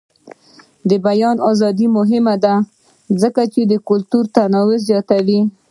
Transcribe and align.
د 0.89 0.91
بیان 1.05 1.37
ازادي 1.49 1.87
مهمه 1.97 2.35
ده 2.43 2.53
ځکه 3.21 3.41
چې 3.53 3.61
کلتوري 3.89 4.29
تنوع 4.35 4.75
زیاتوي. 4.87 5.41